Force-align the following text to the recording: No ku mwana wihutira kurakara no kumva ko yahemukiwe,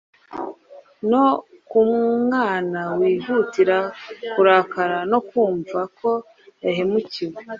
No 1.09 1.23
ku 1.69 1.79
mwana 2.25 2.81
wihutira 2.97 3.77
kurakara 4.33 4.97
no 5.11 5.19
kumva 5.29 5.79
ko 5.97 6.09
yahemukiwe, 6.65 7.37